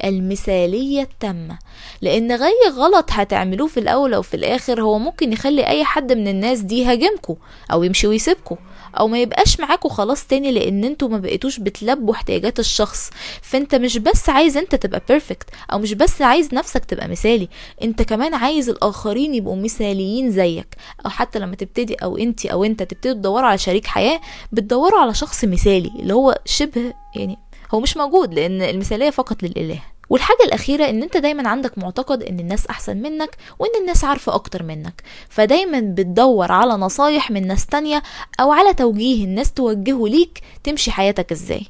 المثالية 0.04 1.02
التامة. 1.02 1.58
لأن 2.02 2.32
غي 2.32 2.52
غلط 2.70 3.06
هتعملوه 3.10 3.68
في 3.68 3.80
الأول 3.80 4.14
أو 4.14 4.22
في 4.22 4.34
الآخر 4.34 4.82
هو 4.82 4.98
ممكن 4.98 5.32
يخلي 5.32 5.66
أي 5.66 5.84
حد 5.84 6.12
من 6.12 6.28
الناس 6.28 6.60
دي 6.60 6.78
يهاجمكوا 6.82 7.36
أو 7.72 7.82
يمشي 7.82 8.06
ويسيبكوا. 8.06 8.56
أو 9.00 9.08
ما 9.08 9.18
يبقاش 9.18 9.60
معاكوا 9.60 9.90
خلاص 9.90 10.26
تاني 10.26 10.52
لأن 10.52 10.84
أنتوا 10.84 11.08
ما 11.08 11.18
بقيتوش 11.18 11.58
بتلبوا 11.60 12.14
احتياجات 12.14 12.58
الشخص. 12.58 13.10
فأنت 13.42 13.74
مش 13.74 13.98
بس 13.98 14.28
عايز 14.28 14.56
أنت 14.56 14.74
تبقى 14.74 15.02
بيرفكت 15.08 15.50
أو 15.72 15.78
مش 15.78 15.92
بس 15.94 16.22
عايز 16.22 16.54
نفسك 16.54 16.84
تبقى 16.84 17.08
مثالي 17.08 17.48
أنت 17.82 18.02
كمان 18.02 18.34
عايز 18.34 18.68
الآخرين 18.68 19.34
يبقوا 19.34 19.56
مثاليين 19.56 20.30
زيك. 20.32 20.76
أو 21.04 21.10
حتى 21.10 21.38
لما 21.38 21.56
تبتدي 21.56 21.94
أو 21.94 22.16
انت 22.16 22.46
أو 22.46 22.64
أنت 22.64 22.82
تبتدي 22.82 23.14
تدوروا 23.14 23.48
على 23.48 23.58
شريك 23.58 23.86
حياة 23.86 24.20
بتدوروا 24.52 25.00
على 25.00 25.14
شخص 25.14 25.44
مثالي 25.44 25.90
اللي 25.98 26.14
هو 26.14 26.38
شبه 26.44 26.94
يعني 27.16 27.38
هو 27.74 27.80
مش 27.80 27.96
موجود 27.96 28.34
لأن 28.34 28.62
المثالية 28.62 29.10
فقط 29.10 29.42
للإله. 29.42 29.80
والحاجة 30.10 30.44
الأخيرة 30.44 30.84
إن 30.90 31.02
أنت 31.02 31.16
دايما 31.16 31.48
عندك 31.48 31.78
معتقد 31.78 32.22
إن 32.22 32.40
الناس 32.40 32.66
أحسن 32.66 32.96
منك 32.96 33.36
وإن 33.58 33.80
الناس 33.80 34.04
عارفة 34.04 34.34
أكتر 34.34 34.62
منك. 34.62 35.02
فدايما 35.28 35.80
بتدور 35.80 36.52
على 36.52 36.72
نصايح 36.74 37.30
من 37.30 37.46
ناس 37.46 37.66
تانية 37.66 38.02
أو 38.40 38.52
على 38.52 38.74
توجيه 38.74 39.24
الناس 39.24 39.52
توجهه 39.52 40.08
ليك 40.08 40.40
تمشي 40.64 40.90
حياتك 40.90 41.32
إزاي. 41.32 41.62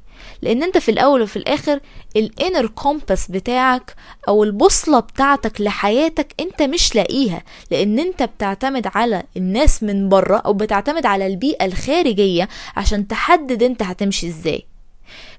لأن 0.43 0.63
أنت 0.63 0.79
في 0.79 0.91
الأول 0.91 1.23
وفي 1.23 1.37
الآخر 1.37 1.81
ال 2.17 2.25
inner 2.25 2.67
compass 2.67 3.31
بتاعك 3.31 3.95
أو 4.29 4.45
البوصلة 4.45 5.01
بتاعتك 5.01 5.61
لحياتك 5.61 6.35
أنت 6.41 6.63
مش 6.63 6.95
لاقيها. 6.95 7.43
لأن 7.71 7.99
أنت 7.99 8.23
بتعتمد 8.23 8.87
على 8.95 9.23
الناس 9.37 9.83
من 9.83 10.09
بره 10.09 10.37
أو 10.37 10.53
بتعتمد 10.53 11.07
على 11.07 11.27
البيئة 11.27 11.65
الخارجية 11.65 12.49
عشان 12.77 13.09
تحدد 13.09 13.63
أنت 13.63 13.83
هتمشي 13.83 14.29
إزاي. 14.29 14.67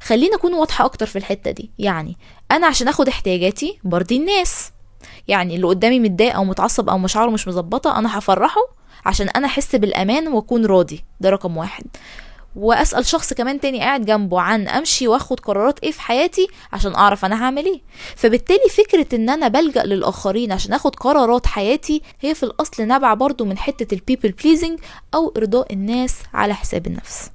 خلينا 0.02 0.36
أكون 0.36 0.54
واضحة 0.54 0.86
أكتر 0.86 1.06
في 1.06 1.16
الحتة 1.16 1.52
دي. 1.52 1.72
يعني 1.80 2.18
أنا 2.52 2.68
عشان 2.68 2.88
آخد 2.88 3.08
احتياجاتي 3.08 3.80
برضي 3.83 4.18
الناس. 4.18 4.71
يعني 5.28 5.56
اللي 5.56 5.68
قدامي 5.68 6.00
متضايق 6.00 6.36
أو 6.36 6.44
متعصب 6.44 6.90
أو 6.90 6.97
مشاعره 6.97 7.30
مش 7.30 7.47
مظبطة 7.47 8.00
أنا 8.00 8.18
هفرحه 8.19 8.62
عشان 9.06 9.30
أنا 9.30 9.47
أحس 9.47 9.76
بالأمان 9.76 10.28
وأكون 10.28 10.66
راضي. 10.66 11.04
ده 11.19 11.30
رقم 11.30 11.57
واحد. 11.57 11.86
وأسأل 12.56 13.06
شخص 13.06 13.33
كمان 13.33 13.59
تاني 13.59 13.80
قاعد 13.80 14.06
جنبه 14.06 14.42
عن 14.42 14.68
أمشي 14.68 15.07
وآخد 15.07 15.40
قرارات 15.40 15.80
إيه 15.80 15.92
في 15.92 16.02
حياتي 16.02 16.47
عشان 16.74 16.95
أعرف 16.95 17.26
أنا 17.26 17.44
هعمل 17.44 17.66
إيه. 17.66 17.81
فبالتالي 18.16 18.69
فكرة 18.78 19.16
إن 19.16 19.30
أنا 19.30 19.47
بلجأ 19.47 19.83
للآخرين 19.83 20.52
عشان 20.52 20.74
آخد 20.74 20.95
قرارات 20.95 21.47
حياتي 21.47 22.02
هي 22.21 22.36
في 22.36 22.44
الأصل 22.44 22.88
نابعة 22.88 23.16
برضو 23.16 23.45
من 23.45 23.57
حتة 23.57 23.94
ال 23.95 24.01
people 24.01 24.31
pleasing 24.31 24.80
أو 25.14 25.33
إرضاء 25.38 25.74
الناس 25.74 26.16
على 26.33 26.54
حساب 26.54 26.88
النفس. 26.88 27.31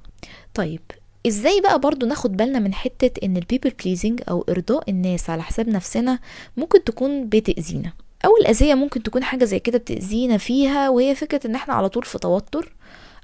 طيب 0.53 0.81
إزاي 1.27 1.61
بقى 1.61 1.79
برضو 1.79 2.05
ناخد 2.05 2.37
بالنا 2.37 2.59
من 2.59 2.73
حتة 2.73 3.25
ان 3.25 3.37
ال 3.37 3.42
people 3.42 3.69
pleasing 3.69 4.21
أو 4.29 4.45
ارضاء 4.49 4.89
الناس 4.89 5.29
على 5.29 5.43
حساب 5.43 5.69
نفسنا 5.69 6.19
ممكن 6.57 6.83
تكون 6.83 7.29
بتأذينا؟ 7.29 7.93
أول 8.25 8.45
أذية 8.45 8.73
ممكن 8.73 9.03
تكون 9.03 9.23
حاجة 9.23 9.45
زي 9.45 9.59
كده 9.59 9.77
بتأذينا 9.77 10.37
فيها 10.37 10.89
وهي 10.89 11.15
فكرة 11.15 11.47
إن 11.47 11.55
إحنا 11.55 11.73
على 11.73 11.89
طول 11.89 12.03
في 12.03 12.17
توتر 12.19 12.73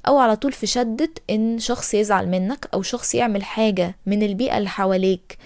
أو 0.08 0.18
على 0.18 0.36
طول 0.36 0.51
في 0.51 0.68
شدة 0.68 1.10
إن 1.29 1.60
شخص 1.60 1.94
يزعل 1.94 2.27
منك 2.29 2.70
أو 2.74 2.82
شخص 2.82 3.15
يعمل 3.15 3.44
حاجة 3.44 3.96
من 4.06 4.24
البيئة 4.24 4.58
اللي 4.58 4.70
حواليك 4.70 5.38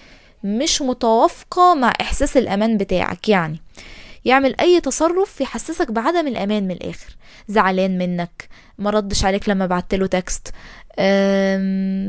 مش 0.44 0.82
متوافقة 0.82 1.74
مع 1.74 1.92
إحساس 2.00 2.36
الأمان 2.36 2.76
بتاعك. 2.76 3.28
يعني 3.28 3.60
يعمل 4.24 4.60
أي 4.60 4.80
تصرف 4.80 5.40
يحسسك 5.40 5.90
بعدم 5.90 6.26
الأمان 6.26 6.64
من 6.64 6.70
الآخر. 6.70 7.16
زعلان 7.48 7.98
منك 7.98 8.48
ما 8.78 8.90
ردش 8.90 9.24
عليك 9.24 9.48
لما 9.48 9.66
بعتله 9.66 10.06
text 10.06 10.48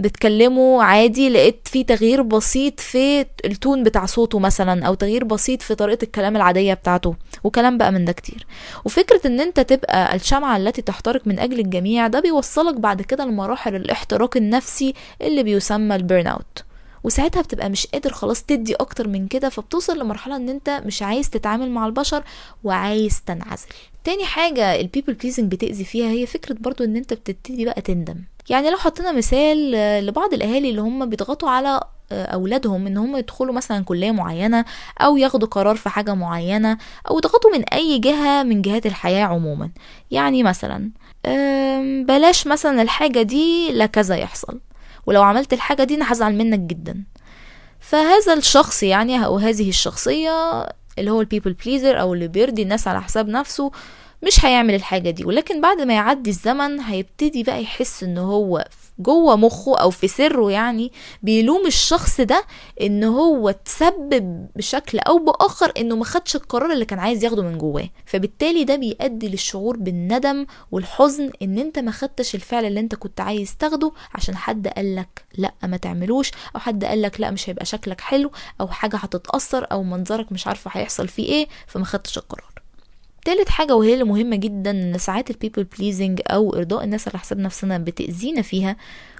بتكلمه 0.01 0.84
عادي 0.84 1.30
لقيت 1.30 1.68
في 1.68 1.84
تغيير 1.84 2.22
بسيط 2.22 2.80
في 2.80 3.25
ال 3.46 3.53
tone 3.53 3.84
بتاع 3.84 4.06
صوته 4.06 4.39
مثلا 4.39 4.86
أو 4.88 4.94
تغيير 4.94 5.24
بسيط 5.24 5.62
في 5.62 5.75
طريقة 5.75 6.04
الكلام 6.04 6.36
العادية 6.36 6.74
بتاعته 6.74 7.15
وكلام 7.44 7.77
بقى 7.77 7.92
من 7.92 8.06
ده 8.06 8.12
كتير. 8.12 8.46
وفكرة 8.86 9.22
إن 9.27 9.39
أنت 9.39 9.60
تبقى 9.60 10.15
الشمعة 10.15 10.58
التي 10.58 10.82
تحترق 10.82 11.27
من 11.27 11.39
أجل 11.39 11.60
الجميع 11.60 12.08
ده 12.08 12.20
بيوصلك 12.20 12.75
بعد 12.75 13.01
كده 13.01 13.25
لمراحل 13.25 13.75
الاحتراق 13.75 14.38
النفسي 14.38 14.94
اللي 15.22 15.44
بيسمى 15.44 15.96
ال 15.96 16.28
burnout 16.28 16.64
وساعتها 17.04 17.42
بتبقى 17.42 17.70
مش 17.70 17.88
قادر 17.88 18.12
خلاص 18.13 18.44
تدي 18.44 18.75
أكتر 18.75 19.08
من 19.08 19.27
كده 19.27 19.50
فبتوصل 19.50 20.00
لمرحلة 20.00 20.36
إن 20.36 20.50
أنت 20.50 20.70
مش 20.86 21.01
عايز 21.01 21.30
تتعامل 21.30 21.72
مع 21.72 21.86
البشر 21.86 22.24
وعايز 22.63 23.22
تنعزل. 23.25 23.68
تاني 24.04 24.25
حاجة 24.25 24.75
ال 24.82 24.86
people 24.86 25.14
pleasing 25.14 25.52
بتأذي 25.51 25.84
فيها 25.84 26.10
هي 26.10 26.25
فكرة 26.25 26.56
برضو 26.60 26.84
إن 26.84 26.96
أنت 26.96 27.13
بتبتدي 27.13 27.65
بقى 27.65 27.82
تندم. 27.82 28.15
يعني 28.50 28.70
لو 28.70 28.78
حطينا 28.78 29.12
مثال 29.12 29.72
لبعض 30.06 30.34
الأهالي 30.34 30.70
اللي 30.70 30.82
هم 30.82 31.06
بيضغطوا 31.10 31.50
على 31.50 31.80
آه، 32.12 32.25
أولادهم 32.25 32.88
إن 32.88 32.98
هم 32.98 33.18
يدخلوا 33.18 33.54
مثلا 33.54 33.84
كلية 33.84 34.12
معينة 34.12 34.66
أو 35.02 35.18
ياخدوا 35.18 35.48
قرار 35.48 35.75
في 35.75 35.90
حاجة 35.90 36.14
معينة 36.14 36.78
أو 37.10 37.18
يضغطوا 37.18 37.52
من 37.58 37.64
أي 37.64 38.00
جهة 38.00 38.44
من 38.44 38.62
جهات 38.62 38.86
الحياة 38.86 39.25
عموما. 39.25 39.70
يعني 40.12 40.44
مثلا 40.44 40.92
بلاش 42.06 42.48
مثلا 42.48 42.82
الحاجة 42.82 43.22
دي 43.22 43.72
لا 43.72 43.86
كذا 43.86 44.16
يحصل 44.16 44.60
ولو 45.06 45.24
عملت 45.24 45.54
الحاجة 45.54 45.84
دي 45.84 45.96
أنا 45.96 46.12
هزعل 46.12 46.36
منك 46.36 46.60
جدا. 46.60 47.04
فهذا 47.80 48.34
الشخص 48.34 48.84
يعني 48.84 49.25
أو 49.25 49.38
هذه 49.38 49.70
الشخصية 49.70 50.66
اللي 51.00 51.12
هو 51.12 51.22
ال 51.22 51.26
people 51.26 51.54
pleaser 51.54 52.02
أو 52.02 52.14
اللي 52.14 52.28
بيرضي 52.28 52.62
الناس 52.62 52.88
على 52.88 53.02
حساب 53.02 53.28
نفسه 53.28 53.72
مش 54.27 54.46
هيعمل 54.46 54.75
الحاجة 54.75 55.10
دي. 55.10 55.25
ولكن 55.25 55.62
بعد 55.62 55.82
ما 55.82 55.94
يعدي 55.94 56.29
الزمن 56.29 56.79
هيبتدي 56.79 57.44
بقى 57.44 57.62
يحس 57.63 58.03
إن 58.03 58.17
هو 58.17 58.65
جوه 59.00 59.36
مخه 59.36 59.77
أو 59.77 59.89
في 59.89 60.08
سره 60.08 60.51
يعني 60.51 60.91
بيلوم 61.24 61.65
الشخص 61.67 62.22
ده 62.22 62.46
إن 62.82 63.03
هو 63.03 63.51
تسبب 63.51 64.48
بشكل 64.55 65.00
أو 65.00 65.17
بآخر 65.17 65.72
إنه 65.77 65.96
ما 65.96 66.05
خدش 66.05 66.36
القرار 66.36 66.72
اللي 66.72 66.86
كان 66.86 67.00
عايز 67.00 67.24
ياخده 67.24 67.44
من 67.44 67.58
جواه. 67.58 67.89
فبالتالي 68.05 68.63
ده 68.63 68.75
بيؤدي 68.75 69.27
للشعور 69.29 69.77
بالندم 69.77 70.46
والحزن 70.72 71.29
إن 71.41 71.58
أنت 71.60 71.79
ما 71.79 71.91
خدتش 71.91 72.36
الفعل 72.36 72.65
اللي 72.65 72.79
أنت 72.79 72.96
كنت 72.96 73.22
عايز 73.22 73.58
تاخده 73.58 73.91
عشان 74.13 74.36
حد 74.36 74.67
قالك 74.67 75.24
لأ 75.38 75.51
ما 75.63 75.77
تعملوش 75.77 76.32
أو 76.55 76.60
حد 76.60 76.86
قالك 76.86 77.20
لأ 77.22 77.32
مش 77.32 77.50
هيبقى 77.50 77.65
شكلك 77.65 78.01
حلو 78.01 78.32
أو 78.62 78.67
حاجة 78.67 78.98
هتتأثر 78.98 79.67
أو 79.72 79.84
منظرك 79.84 80.32
مش 80.32 80.48
عارفة 80.48 80.72
هيحصل 80.74 81.08
فيه 81.08 81.25
إيه 81.29 81.48
فما 81.67 81.86
خدتش 81.86 82.17
القرار. 82.17 82.65
تالت 83.25 83.50
حاجة 83.50 83.75
وهي 83.75 83.94
اللي 83.94 84.03
مهمة 84.03 84.36
جدا 84.36 84.72
إن 84.72 84.98
ساعات 84.98 85.29
ال 85.30 85.34
people 85.34 85.64
pleasing 85.64 86.22
أو 86.27 86.55
إرضاء 86.55 86.84
الناس 86.84 87.08
على 87.08 87.17
حساب 87.17 87.39
نفسنا 87.39 87.77
بتأذينا 87.77 88.41
فيها 88.41 88.75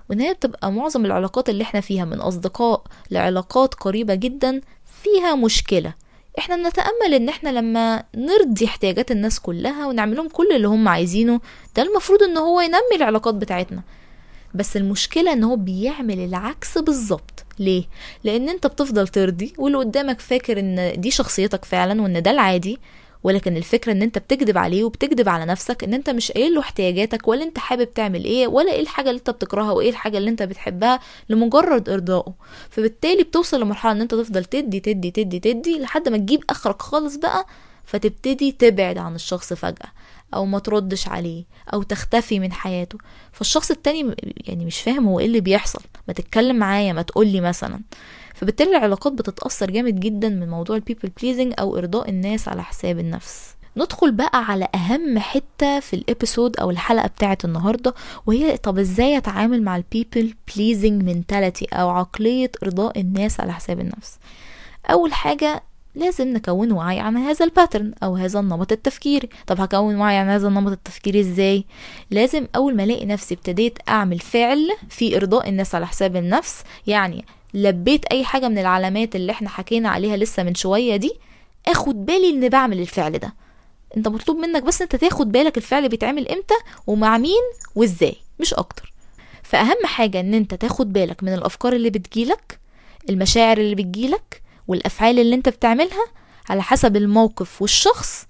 وإن 0.10 0.20
هي 0.20 0.34
بتبقى 0.34 0.72
معظم 0.72 1.06
العلاقات 1.06 1.50
اللي 1.50 1.64
إحنا 1.64 1.82
فيها 1.82 2.06
من 2.06 2.20
أصدقاء 2.20 2.84
لعلاقات 3.12 3.74
قريبة 3.74 4.16
جدا 4.16 4.62
فيها 5.04 5.36
مشكلة. 5.36 5.94
إحنا 6.40 6.56
بنتأمل 6.56 7.14
إن 7.16 7.30
إحنا 7.30 7.50
لما 7.50 8.04
نرضي 8.16 8.66
احتياجات 8.66 9.12
الناس 9.12 9.40
كلها 9.40 9.88
ونعملهم 9.88 10.30
كل 10.30 10.48
اللي 10.56 10.68
هم 10.68 10.88
عايزينه 10.88 11.40
ده 11.76 11.84
المفروض 11.84 12.24
إن 12.24 12.38
هو 12.38 12.62
ينمي 12.62 12.96
العلاقات 12.96 13.36
بتاعتنا. 13.36 13.82
بس 14.56 14.78
المشكلة 14.78 15.34
إن 15.34 15.44
هو 15.44 15.56
بيعمل 15.56 16.20
العكس 16.20 16.78
بالظبط. 16.78 17.46
ليه؟ 17.60 17.84
لأن 18.24 18.50
أنت 18.50 18.68
بتفضل 18.68 19.08
ترضي 19.08 19.54
واللي 19.58 19.78
قدامك 19.78 20.20
فاكر 20.20 20.60
إن 20.60 20.94
دي 21.02 21.12
شخصيتك 21.12 21.66
فعلا 21.66 22.02
وإن 22.02 22.22
ده 22.22 22.32
العادي 22.32 22.78
ولكن 23.26 23.58
الفكرة 23.58 23.92
إن 23.92 24.02
أنت 24.02 24.18
بتكذب 24.18 24.58
عليه 24.58 24.84
وبتكذب 24.84 25.30
على 25.30 25.46
نفسك 25.46 25.84
إن 25.84 25.94
أنت 25.94 26.10
مش 26.10 26.32
قايل 26.32 26.54
له 26.54 26.60
احتياجاتك 26.60 27.28
ولا 27.28 27.44
أنت 27.44 27.58
حابب 27.60 27.94
تعمل 27.94 28.26
إيه 28.26 28.48
ولا 28.48 28.72
إيه 28.72 28.82
الحاجة 28.82 29.10
اللي 29.10 29.20
أنت 29.20 29.30
بتكرهها 29.30 29.72
وإيه 29.72 29.90
الحاجة 29.90 30.18
اللي 30.18 30.30
أنت 30.30 30.44
بتحبها 30.44 31.00
لمجرد 31.30 31.90
إرضائه. 31.90 32.34
فبالتالي 32.70 33.24
بتوصل 33.24 33.62
لمرحلة 33.62 33.92
إن 33.92 34.02
أنت 34.02 34.16
تفضل 34.16 34.46
تدي 34.46 34.80
تدي 34.80 35.12
تدي 35.12 35.40
تدي 35.40 35.80
لحد 35.80 36.10
ما 36.10 36.18
تجيب 36.18 36.44
آخرك 36.50 36.82
خالص 36.82 37.16
بقى 37.16 37.46
فتبتدي 37.84 38.52
تبعد 38.52 38.98
عن 38.98 39.16
الشخص 39.16 39.54
فجأة 39.54 39.92
أو 40.34 40.46
ما 40.46 40.60
تردش 40.60 41.08
عليه 41.08 41.44
أو 41.74 41.84
تختفي 41.84 42.40
من 42.40 42.52
حياته. 42.54 42.98
فالشخص 43.32 43.72
التاني 43.72 44.16
يعني 44.48 44.66
مش 44.66 44.82
فاهم 44.82 45.08
هو 45.08 45.20
إيه 45.20 45.26
اللي 45.26 45.40
بيحصل. 45.42 45.82
ما 46.08 46.14
تتكلم 46.14 46.56
معايا 46.56 46.94
ما 46.94 47.02
تقولي 47.02 47.42
مثلا. 47.42 47.80
فبالتالي 48.36 48.78
العلاقات 48.78 49.14
بتتأثر 49.14 49.72
جامد 49.72 50.00
جدا 50.00 50.30
من 50.30 50.50
موضوع 50.50 50.76
ال 50.76 50.81
people 50.81 51.12
pleasing 51.22 51.54
أو 51.60 51.78
إرضاء 51.78 52.10
الناس 52.10 52.48
على 52.48 52.64
حساب 52.64 53.00
النفس. 53.00 53.56
ندخل 53.78 54.12
بقى 54.12 54.46
على 54.46 54.68
أهم 54.76 55.20
حتة 55.20 55.80
في 55.80 55.96
ال 55.96 56.03
episode 56.03 56.58
أو 56.58 56.70
الحلقة 56.70 57.08
بتاعة 57.08 57.38
النهاردة 57.46 57.94
وهي 58.26 58.58
طب 58.58 58.80
إزاي 58.80 59.18
أتعامل 59.18 59.64
مع 59.64 59.76
ال 59.76 59.84
people 59.84 60.34
pleasing 60.56 61.04
mentality 61.04 61.66
أو 61.74 61.90
عقلية 61.90 62.52
إرضاء 62.64 63.00
الناس 63.00 63.40
على 63.40 63.54
حساب 63.54 63.80
النفس؟ 63.80 64.18
أول 64.92 65.14
حاجة 65.14 65.64
لازم 65.96 66.28
نكون 66.28 66.72
وعي 66.72 67.00
عن 67.00 67.18
هذا 67.18 67.46
الباترن 67.46 67.94
أو 68.04 68.16
هذا 68.16 68.40
النمط 68.40 68.72
التفكيري. 68.72 69.30
طب 69.48 69.62
هكون 69.62 69.96
وعي 69.96 70.18
عن 70.18 70.28
هذا 70.28 70.48
النمط 70.48 70.72
التفكيري 70.72 71.20
إزاي؟ 71.20 71.66
لازم 72.12 72.48
أول 72.56 72.76
ما 72.76 72.84
ألاقي 72.84 73.06
نفسي 73.06 73.34
ابتديت 73.34 73.78
أعمل 73.90 74.20
فعل 74.20 74.70
في 74.90 75.18
إرضاء 75.18 75.50
الناس 75.50 75.76
على 75.76 75.88
حساب 75.88 76.16
النفس 76.16 76.64
يعني 76.88 77.26
لبيت 77.54 78.06
أي 78.06 78.26
حاجة 78.26 78.48
من 78.48 78.58
العلامات 78.58 79.16
اللي 79.16 79.32
إحنا 79.32 79.50
حكينا 79.50 79.90
عليها 79.90 80.18
لسه 80.18 80.44
من 80.44 80.56
شوية 80.56 80.96
دي 80.96 81.12
آخد 81.68 82.06
بالي 82.06 82.30
ان 82.30 82.50
بعمل 82.50 82.80
الفعل 82.80 83.18
ده. 83.20 83.34
أنت 83.98 84.08
مطلوب 84.08 84.38
منك 84.38 84.64
بس 84.64 84.82
أنت 84.82 84.96
تاخد 84.96 85.32
بالك 85.32 85.58
الفعل 85.58 85.90
بيتعمل 85.90 86.30
إمتى 86.30 86.54
ومع 86.88 87.18
مين 87.18 87.42
وإزاي 87.76 88.16
مش 88.40 88.54
أكتر. 88.54 88.94
فأهم 89.44 89.86
حاجة 89.86 90.20
إن 90.20 90.34
أنت 90.34 90.54
تاخد 90.54 90.94
بالك 90.94 91.24
من 91.24 91.34
الأفكار 91.34 91.74
اللي 91.74 91.90
بتجيلك 91.90 92.60
المشاعر 93.10 93.58
اللي 93.58 93.76
بتجيلك 93.76 94.42
والأفعال 94.68 95.20
اللي 95.20 95.36
أنت 95.36 95.50
بتعملها 95.50 96.06
على 96.50 96.64
حسب 96.64 96.96
الموقف 96.96 97.62
والشخص 97.62 98.26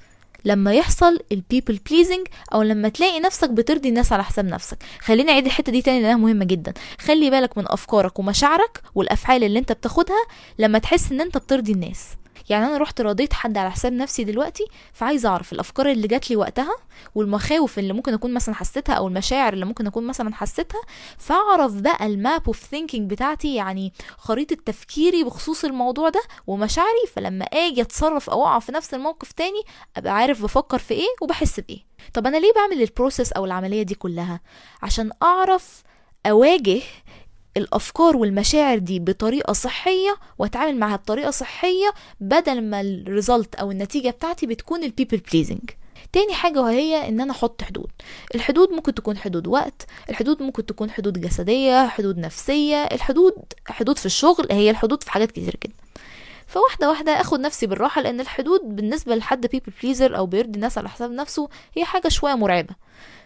لما 0.46 0.74
يحصل 0.74 1.20
ال 1.32 1.39
people 1.39 1.80
pleasing 1.90 2.28
أو 2.54 2.62
لما 2.62 2.90
تلاقي 2.90 3.20
نفسك 3.20 3.50
بترضي 3.50 3.90
الناس 3.90 4.12
على 4.14 4.24
حساب 4.24 4.46
نفسك. 4.46 4.78
خليني 5.00 5.32
أعيد 5.32 5.46
الحتة 5.46 5.72
دي 5.72 5.82
تاني 5.82 6.02
لأنها 6.02 6.18
مهمة 6.18 6.46
جدا. 6.46 6.74
خلي 7.00 7.30
بالك 7.30 7.58
من 7.58 7.64
أفكارك 7.68 8.20
ومشاعرك 8.20 8.82
والأفعال 8.96 9.44
اللي 9.44 9.60
أنت 9.60 9.72
بتاخدها 9.72 10.26
لما 10.60 10.80
تحس 10.80 11.12
إن 11.12 11.22
أنت 11.22 11.38
بترضي 11.38 11.72
الناس. 11.72 12.08
يعني 12.50 12.66
أنا 12.66 12.78
رحت 12.78 13.02
رضيت 13.02 13.34
حد 13.34 13.58
على 13.58 13.72
حساب 13.72 13.94
نفسي 13.94 14.24
دلوقتي 14.24 14.66
فعايزة 14.94 15.30
أعرف 15.30 15.54
الأفكار 15.54 15.92
اللي 15.92 16.08
جات 16.08 16.30
لي 16.30 16.36
وقتها 16.36 16.76
والمخاوف 17.16 17.80
اللي 17.80 17.94
ممكن 17.94 18.14
أكون 18.14 18.34
مثلا 18.34 18.56
حسيتها 18.56 18.94
أو 18.96 19.08
المشاعر 19.08 19.54
اللي 19.54 19.66
ممكن 19.66 19.88
أكون 19.88 20.08
مثلا 20.08 20.36
حسيتها 20.36 20.82
فأعرف 21.18 21.74
بقى 21.74 22.06
ال 22.06 22.15
map 22.15 22.42
of 22.48 22.60
thinking 22.60 23.10
بتاعتي 23.12 23.56
يعني 23.56 23.94
خريطة 24.18 24.58
تفكيري 24.66 25.24
بخصوص 25.24 25.66
الموضوع 25.66 26.10
ده 26.10 26.22
ومشاعري 26.48 27.08
فلما 27.16 27.46
آجي 27.46 27.82
أتصرف 27.82 28.30
أو 28.30 28.44
أقع 28.44 28.60
في 28.60 28.72
نفس 28.72 28.94
الموقف 28.94 29.32
تاني 29.32 29.62
أبقى 29.98 30.14
عارف 30.16 30.44
بفكر 30.44 30.78
في 30.80 30.94
إيه 30.94 31.08
وبحس 31.22 31.60
بإيه. 31.60 31.80
طب 32.14 32.28
أنا 32.28 32.38
ليه 32.38 32.54
بعمل 32.56 32.82
ال 32.82 32.88
process 32.88 33.32
أو 33.32 33.46
العملية 33.46 33.84
دي 33.84 33.96
كلها؟ 33.96 34.40
عشان 34.82 35.12
أعرف 35.24 35.84
أواجه 36.26 36.82
الأفكار 37.58 38.18
والمشاعر 38.18 38.78
دي 38.78 39.00
بطريقة 39.00 39.54
صحية 39.54 40.16
وأتعامل 40.40 40.78
معاها 40.80 40.96
بطريقة 40.96 41.32
صحية 41.32 41.94
بدل 42.20 42.62
ما 42.62 42.82
ال 42.82 42.92
result 42.92 43.56
أو 43.56 43.72
النتيجة 43.72 44.10
بتاعتي 44.10 44.46
بتكون 44.48 44.84
ال 44.84 44.89
people 44.89 45.18
pleasing 45.18 45.70
تاني 46.14 46.34
حاجة 46.34 46.62
وهي 46.62 47.08
إن 47.10 47.22
أنا 47.22 47.32
أحط 47.32 47.62
حدود. 47.64 47.90
الحدود 48.36 48.70
ممكن 48.72 48.94
تكون 48.94 49.18
حدود 49.18 49.48
وقت 49.48 49.86
الحدود 50.10 50.44
ممكن 50.44 50.66
تكون 50.66 50.92
حدود 50.92 51.22
جسدية 51.22 51.88
حدود 51.88 52.18
نفسية 52.18 52.84
الحدود 52.84 53.34
حدود 53.68 53.98
في 53.98 54.06
الشغل 54.06 54.48
هي 54.52 54.70
الحدود 54.70 55.04
في 55.04 55.12
حاجات 55.12 55.32
كتير 55.32 55.58
جدا. 55.66 55.74
فواحدة 56.48 56.90
واحدة 56.90 57.12
أخد 57.22 57.40
نفسي 57.40 57.68
بالراحة 57.68 58.02
لأن 58.02 58.20
الحدود 58.20 58.62
بالنسبة 58.64 59.16
لحد 59.16 59.48
بيبل 59.48 59.74
بليزر 59.84 60.18
أو 60.18 60.26
بيرضي 60.26 60.56
الناس 60.56 60.78
على 60.78 60.90
حساب 60.90 61.12
نفسه 61.12 61.50
هي 61.78 61.86
حاجة 61.86 62.08
شوية 62.08 62.36
مرعبة. 62.36 62.76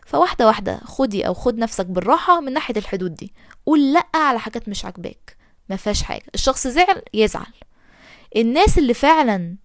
فواحدة 0.09 0.47
واحدة 0.47 0.79
خدي 0.85 1.27
أو 1.27 1.33
خد 1.33 1.57
نفسك 1.57 1.85
بالراحة 1.85 2.39
من 2.41 2.53
ناحية 2.53 2.77
الحدود 2.77 3.15
دي. 3.15 3.33
قول 3.65 3.93
لأ 3.93 4.05
على 4.15 4.39
حاجات 4.39 4.69
مش 4.69 4.85
عاجباك. 4.85 5.37
ما 5.69 5.75
فيهاش 5.75 6.03
حاجة. 6.03 6.23
الشخص 6.35 6.67
زعل 6.67 7.01
يزعل. 7.13 7.53
الناس 8.35 8.77
اللي 8.77 8.93
فعلا 8.93 9.55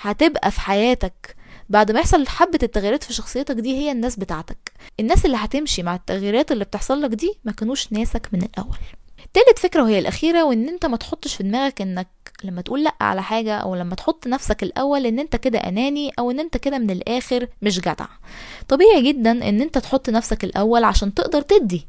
هتبقى 0.00 0.50
في 0.50 0.60
حياتك 0.60 1.36
بعد 1.68 1.90
ما 1.92 2.00
يحصل 2.00 2.28
حبة 2.28 2.58
التغييرات 2.62 3.04
في 3.04 3.12
شخصيتك 3.12 3.54
دي 3.54 3.76
هي 3.76 3.92
الناس 3.92 4.16
بتاعتك. 4.16 4.72
الناس 5.00 5.26
اللي 5.26 5.36
هتمشي 5.36 5.82
مع 5.82 5.94
التغييرات 5.94 6.52
اللي 6.52 6.64
بتحصل 6.64 7.02
لك 7.02 7.10
دي 7.10 7.38
ما 7.44 7.52
كانوش 7.52 7.92
ناسك 7.92 8.28
من 8.32 8.42
الأول. 8.42 8.78
تالت 9.32 9.58
فكرة 9.58 9.82
وهي 9.82 9.98
الأخيرة 9.98 10.44
وإن 10.44 10.68
أنت 10.68 10.86
ما 10.86 10.96
تحطش 10.96 11.34
في 11.34 11.42
دماغك 11.42 11.80
إنك 11.80 12.08
لما 12.44 12.62
تقول 12.62 12.84
لأ 12.84 12.94
على 13.00 13.22
حاجة 13.22 13.56
أو 13.56 13.74
لما 13.74 13.94
تحط 13.94 14.26
نفسك 14.26 14.62
الأول 14.62 15.06
إن 15.06 15.18
أنت 15.18 15.36
كده 15.36 15.58
أناني 15.58 16.12
أو 16.18 16.30
إن 16.30 16.40
أنت 16.40 16.56
كده 16.56 16.78
من 16.78 16.90
الآخر 16.90 17.48
مش 17.62 17.80
جدع. 17.80 18.06
طبيعي 18.68 19.02
جدا 19.02 19.30
إن 19.30 19.62
أنت 19.62 19.78
تحط 19.78 20.10
نفسك 20.10 20.44
الأول 20.44 20.84
عشان 20.84 21.14
تقدر 21.14 21.42
تدي. 21.42 21.86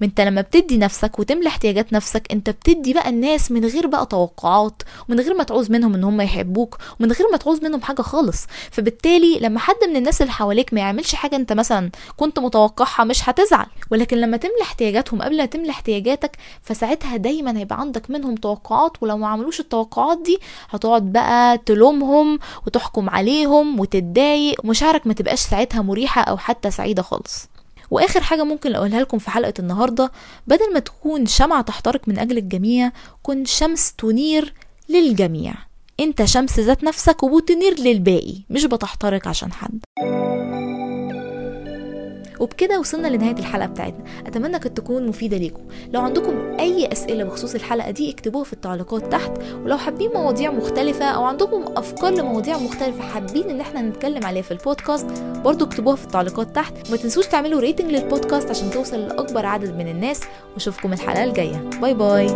ما 0.00 0.06
انت 0.06 0.20
لما 0.20 0.40
بتدي 0.40 0.78
نفسك 0.78 1.18
وتملى 1.18 1.48
احتياجات 1.48 1.92
نفسك 1.92 2.22
انت 2.32 2.50
بتدي 2.50 2.92
بقى 2.94 3.08
الناس 3.08 3.50
من 3.52 3.64
غير 3.64 3.86
بقى 3.86 4.06
توقعات 4.06 4.82
ومن 5.08 5.20
غير 5.20 5.34
ما 5.34 5.44
تعوز 5.44 5.70
منهم 5.70 5.94
ان 5.94 6.04
هم 6.04 6.20
يحبوك 6.20 6.78
ومن 7.00 7.12
غير 7.12 7.28
ما 7.32 7.36
تعوز 7.36 7.62
منهم 7.64 7.82
حاجة 7.82 8.02
خالص. 8.02 8.46
فبالتالي 8.70 9.38
لما 9.40 9.58
حد 9.58 9.76
من 9.88 9.96
الناس 9.96 10.22
اللي 10.22 10.32
حواليك 10.32 10.74
ما 10.74 10.80
يعملش 10.80 11.14
حاجة 11.14 11.36
انت 11.36 11.52
مثلا 11.52 11.90
كنت 12.16 12.38
متوقعها 12.38 13.04
مش 13.04 13.28
هتزعل. 13.28 13.66
ولكن 13.90 14.16
لما 14.16 14.36
تملى 14.36 14.62
احتياجاتهم 14.62 15.22
قبل 15.22 15.36
ما 15.36 15.46
تملى 15.46 15.70
احتياجاتك 15.70 16.36
فساعتها 16.62 17.16
دايما 17.16 17.58
هيبقى 17.58 17.80
عندك 17.80 18.10
منهم 18.10 18.34
توقعات 18.34 18.92
ولو 19.02 19.16
ما 19.16 19.28
عملوش 19.28 19.60
التوقعات 19.60 20.18
دي 20.22 20.38
هتقعد 20.70 21.12
بقى 21.12 21.58
تلومهم 21.58 22.38
وتحكم 22.66 23.10
عليهم 23.10 23.80
وتتضايق 23.80 24.64
ومشاعرك 24.64 25.06
ما 25.06 25.12
تبقاش 25.14 25.40
ساعتها 25.40 25.82
مريحة 25.82 26.22
أو 26.22 26.36
حتى 26.36 26.70
سعيدة 26.70 27.02
خالص. 27.02 27.48
وآخر 27.90 28.20
حاجة 28.20 28.44
ممكن 28.44 28.74
أقولها 28.74 29.00
لكم 29.00 29.18
في 29.18 29.30
حلقة 29.30 29.54
النهارده 29.58 30.10
بدل 30.46 30.72
ما 30.72 30.78
تكون 30.78 31.26
شمعة 31.26 31.62
تحترق 31.62 32.08
من 32.08 32.18
أجل 32.18 32.38
الجميع 32.38 32.92
كن 33.22 33.44
شمس 33.44 33.92
تنير 33.92 34.54
للجميع. 34.88 35.54
أنت 36.00 36.24
شمس 36.24 36.60
ذات 36.60 36.84
نفسك 36.84 37.22
وبتنير 37.22 37.80
للباقي 37.80 38.34
مش 38.50 38.64
بتحترق 38.64 39.28
عشان 39.28 39.52
حد. 39.52 39.80
وبكده 42.40 42.80
وصلنا 42.80 43.08
لنهاية 43.08 43.38
الحلقة 43.38 43.66
بتاعتنا. 43.66 44.04
أتمنى 44.26 44.58
كانت 44.58 44.76
تكون 44.76 45.06
مفيدة 45.06 45.36
ليكم. 45.36 45.62
لو 45.92 46.00
عندكم 46.00 46.56
أي 46.60 46.92
أسئلة 46.92 47.24
بخصوص 47.24 47.54
الحلقة 47.54 47.90
دي 47.90 48.10
اكتبوها 48.10 48.44
في 48.44 48.52
التعليقات 48.52 49.12
تحت. 49.12 49.30
ولو 49.64 49.78
حابين 49.78 50.10
مواضيع 50.14 50.50
مختلفة 50.50 51.04
أو 51.04 51.24
عندكم 51.24 51.64
أفكار 51.76 52.14
لمواضيع 52.14 52.58
مختلفة 52.58 53.02
حابين 53.02 53.50
إن 53.50 53.60
إحنا 53.60 53.82
نتكلم 53.82 54.26
عليها 54.26 54.42
في 54.42 54.50
البودكاست 54.50 55.06
برضو 55.44 55.64
اكتبوها 55.64 55.96
في 55.96 56.04
التعليقات 56.04 56.54
تحت. 56.56 56.88
وما 56.88 56.96
تنسوش 56.96 57.26
تعملوا 57.26 57.60
rating 57.60 57.90
للبودكاست 57.90 58.50
عشان 58.50 58.70
توصل 58.70 59.00
لأكبر 59.00 59.46
عدد 59.46 59.76
من 59.76 59.88
الناس. 59.88 60.20
وأشوفكم 60.54 60.92
الحلقة 60.92 61.24
الجاية. 61.24 61.70
باي 61.80 61.94
باي. 61.94 62.26